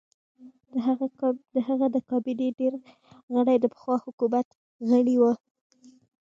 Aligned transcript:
د 1.53 1.55
هغه 1.67 1.85
د 1.95 1.97
کابینې 2.09 2.47
ډېر 2.59 2.73
غړي 3.35 3.55
د 3.59 3.65
پخوا 3.73 3.95
حکومت 4.05 4.47
غړي 4.91 5.15
وو. 5.21 5.33